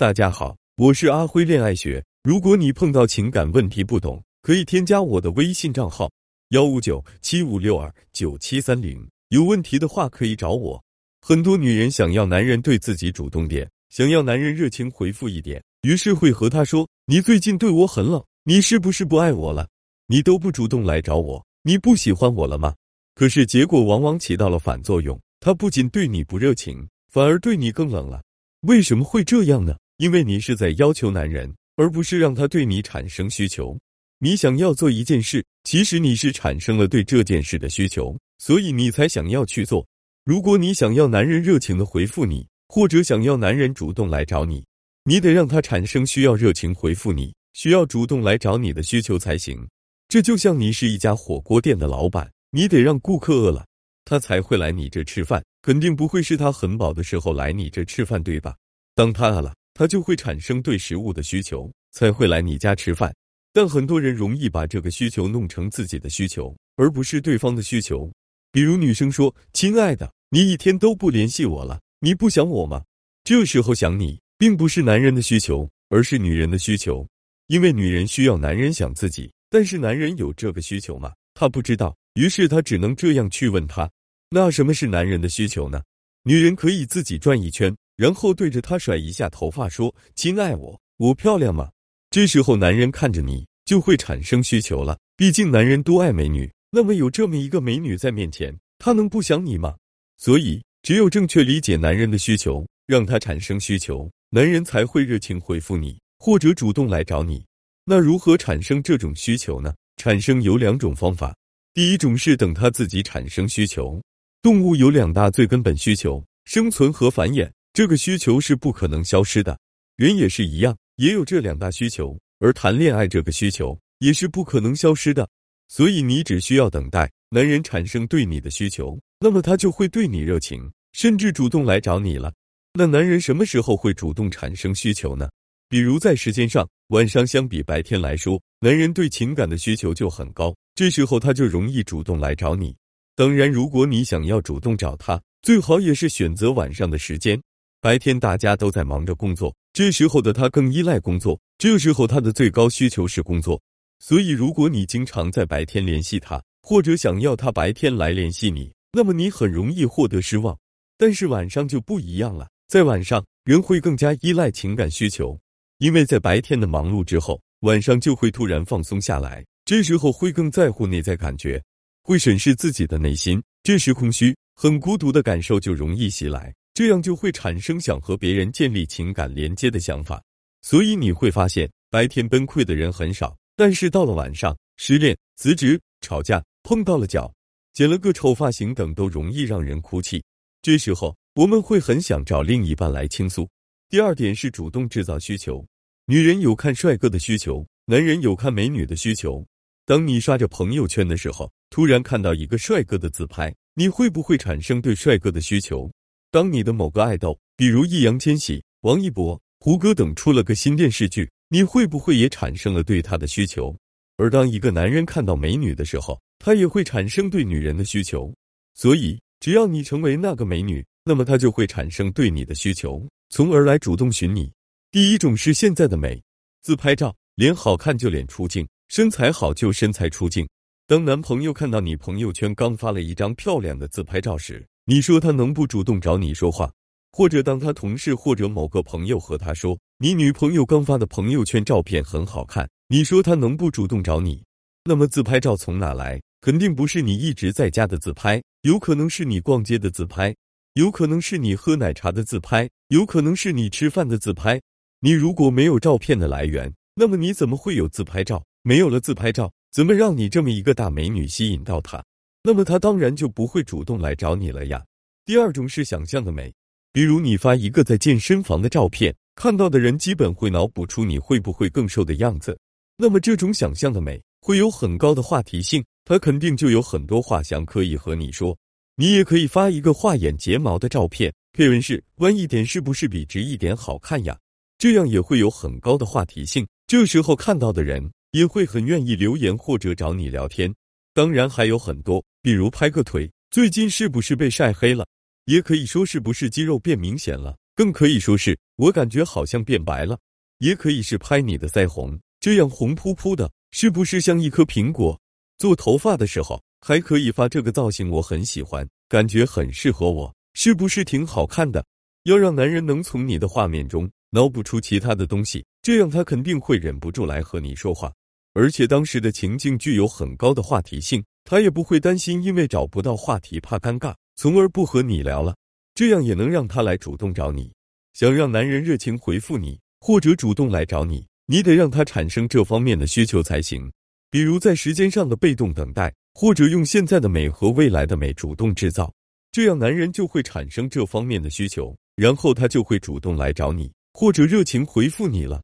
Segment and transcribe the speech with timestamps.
[0.00, 2.02] 大家好，我是阿辉恋爱学。
[2.22, 6.10] 如果你碰到情感问题不懂，可以添加我的微信账号
[6.52, 9.06] 幺五九七五六二九七三零。
[9.28, 10.82] 有问题的话可以找我。
[11.20, 19.68] 很多女人想要男人对自己主动点，想要男人热情回复一点，于是会和他说：“你最近对我很冷，你是不是不爱我了？
[20.06, 22.74] 你都不主动来找我，你不喜欢我了吗？”
[23.14, 28.22] 可是结果往往起到了反作用，他不仅对你不热情，反而对你更冷了。
[28.62, 29.76] 为什么会这样呢？
[30.00, 33.78] 因为你是在要求男人，而不是让他对你产生需求。
[34.18, 39.86] 你想要做一件事，其实你是产生了对这件事的需求，所以你才想要去做。
[40.24, 44.64] 如果你想要男人热情的回复你，或者想要男人主动来找你，
[45.04, 49.68] 你得让他产生需要热情回复你、需要主动来找你的需求才行。
[50.08, 53.66] 这就像你是一家火锅店的老板，你得让顾客饿了，
[54.06, 58.56] 他才会来你这吃饭，肯定不会是他很饱的时候来你这吃饭，对吧？
[58.94, 59.52] 当他饿了。
[59.74, 63.14] 他就会产生对食物的需求，才会来你家吃饭。
[63.52, 68.10] 但很多人容易把这个需求弄成自己的需求，而不是对方的需求。
[68.52, 72.82] 比如女生说：“亲爱的，你一天都不联系我了，你不想我吗？”
[73.24, 77.06] 这时候想你，并不是男人的需求，而是女人的需求。
[77.48, 81.12] 因为女人需要男人想自己，但是男人有这个需求吗？
[81.34, 83.90] 他不知道，于是他只能这样去问他
[84.30, 85.82] ：“那什么是男人的需求呢？”
[86.22, 87.74] 女人可以自己转一圈。
[88.00, 91.70] 然后对着他甩一下头发，说：“亲爱我，我漂亮吗？”
[92.08, 94.98] 这时候男人看着你就会产生需求了。
[95.18, 99.76] 毕竟男人多爱美女，那么有这么一个美女在面前，他能不想你吗？
[100.16, 107.44] 所以只有正确理解男人的需求，让他产生需求，男人才会热情回复你，或者主动来找你。
[107.84, 109.74] 那如何产生这种需求呢？
[109.98, 111.36] 产生有两种方法。
[111.74, 114.00] 第一种是等他自己产生需求。
[114.40, 117.46] 动物有两大最根本需求：生存和繁衍。
[117.72, 119.56] 这个需求是不可能消失的，
[119.96, 122.18] 人也是一样，也有这两大需求。
[122.40, 125.28] 而谈恋爱这个需求也是不可能消失的，
[125.68, 132.32] 所以你只需要等待男人产生对你的需求，那么他就会对你热情，甚至主动来找你了。
[132.72, 135.28] 那男人什么时候会主动产生需求呢？
[135.68, 142.74] 比如在时间上，晚上相比白天来说，男人对情感的需求就很高，这时候他就容易主动来找你。
[143.14, 147.40] 当然，如果你想要主动找他，最好也是选择晚上的时间。
[147.82, 151.40] 白天大家都在忙着工作，这时候的他更依赖工作。
[151.56, 153.58] 这时候他的最高需求是工作，
[154.00, 160.54] 所以如果你经常在白天联系他，或者想要他白天来联系你，那么你很容易获得失望。
[160.98, 165.40] 但是晚上就不一样了，在晚上人会更加依赖情感需求，
[165.78, 171.62] 因为在白天的忙碌之后，晚上就会突然放松下来，这时候会更在乎内在感觉，
[172.02, 173.42] 会审视自己的内心。
[173.62, 176.54] 这时空虚、很孤独的感受就容易袭来。
[176.80, 180.18] 这样就会产生想和别人建立情感连接的想法，
[180.62, 187.30] 所以你会发现白天崩溃的人很少，但是到了晚上，失恋、辞职、吵架、碰到了脚、
[187.74, 190.24] 剪了个丑发型等，都容易让人哭泣。
[190.62, 193.46] 这时候我们会很想找另一半来倾诉。
[193.90, 195.62] 第二点是主动制造需求，
[196.06, 199.46] 女人有看帅哥的需求，男人有看美女的需求。
[199.84, 205.86] 当你刷着朋友圈的时候，突然看到一个帅哥的自拍，你会不会产生对帅哥的需求？
[206.32, 213.76] 当你的某个爱豆，比如易烊千玺、王一博、胡歌等出了个新电视剧，你会不会也产生了对他的需求？
[214.16, 218.32] 而当一个男人看到美女的时候，他也会产生对女人的需求。
[218.74, 224.52] 所以，只要你成为那个美女，那么他就会产生对你的需求，从而来主动寻你。
[224.92, 226.22] 第一种是现在的美，
[226.62, 230.48] 自拍照，脸好看就脸出镜，身材好就身材出镜。
[230.86, 236.72] 当男朋友看到你朋友圈刚发了一张漂亮的自拍照时，你说他能不主动找你说话，
[237.12, 244.42] 或者当他同事或者某个朋友和他说你女朋友刚发的朋友圈照片很好看，你说他能不主动找你？
[244.84, 246.20] 那么自拍照从哪来？
[246.40, 250.34] 肯定不是你一直在家的自拍，有可能是你逛街的自拍，
[250.72, 254.58] 有可能是你喝奶茶的自拍，有可能是你吃饭的自拍。
[255.00, 258.42] 你如果没有照片的来源，那么你怎么会有自拍照？
[258.62, 262.02] 没有了自拍照，怎么让你这么一个大美女吸引到他？
[262.42, 264.82] 那么他当然就不会主动来找你了呀。
[265.24, 266.52] 第二种是想象的美，
[266.92, 272.58] 比如你发一个在健身房的照片，看到的人基本会脑补出你会不会更瘦的样子。
[272.96, 278.56] 那么这种想象的美会有很高的话题性，他肯定就有很多话想可以和你说。
[278.96, 284.38] 你也可以发一个画眼睫毛的照片，配文是弯一点是不是比直一点好看呀？
[284.78, 290.74] 这样也会有很高的话题性，这时候看到的人也会很愿意留言或者找你聊天。
[291.12, 295.06] 当然还有很多，比如拍个腿，最近是不是被晒黑了？
[295.46, 300.18] 也可以说是不是肌肉变明显了，更可以说是我感觉好像变白了，
[300.58, 305.18] 也可以是拍你的腮红，这样红扑扑的，是不是像一颗苹果？
[305.58, 311.84] 做头发的时候还可以发这个造型，我很喜欢，感觉很适合我，是不是挺好看的？
[312.24, 318.12] 要让男人能从你的画面中脑补出其他的东西，这样他肯定会忍不住来和你说话，
[318.52, 325.54] 而且当时的情境具有很高的话题性，他也不会担心因为找不到话题怕尴尬，从而不和你聊了。
[325.94, 327.72] 这样也能让他来主动找你。
[328.12, 333.90] 想让男人热情回复你，或者主动来找你，你得让他产生这方面的需求才行。
[334.30, 339.12] 比如在时间上的被动等待，或者用现在的美和未来的美主动制造，
[339.52, 345.62] 这样男人就会产生这方面的需求，然后他就会主动来找你，或者热情回复你了。